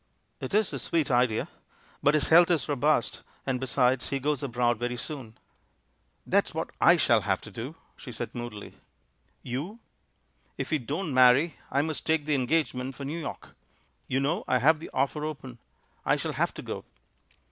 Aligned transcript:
""It 0.41 0.55
is 0.55 0.73
a 0.73 0.79
sweet 0.79 1.11
idea. 1.11 1.47
But 2.01 2.15
his 2.15 2.29
health 2.29 2.49
is 2.49 2.67
robust, 2.67 3.21
and, 3.45 3.59
besides, 3.59 4.09
he 4.09 4.17
goes 4.17 4.41
abroad 4.41 4.79
very 4.79 4.97
soon." 4.97 5.37
"That's 6.25 6.55
what 6.55 6.71
I 6.81 6.97
shall 6.97 7.21
have 7.21 7.39
to 7.41 7.51
do," 7.51 7.75
she 7.97 8.11
said 8.11 8.33
moodily. 8.33 8.73
"You?" 9.43 9.77
"If 10.57 10.71
we 10.71 10.79
don't 10.79 11.13
marry, 11.13 11.57
I 11.69 11.83
must 11.83 12.03
take 12.03 12.25
the 12.25 12.33
engage 12.33 12.73
ment 12.73 12.95
for 12.95 13.05
New 13.05 13.19
York; 13.19 13.55
you 14.07 14.19
know 14.19 14.43
I 14.47 14.57
have 14.57 14.79
the 14.79 14.89
offer 14.91 15.23
open— 15.23 15.59
I 16.03 16.15
shall 16.15 16.33
have 16.33 16.51
to 16.55 16.63
go." 16.63 16.83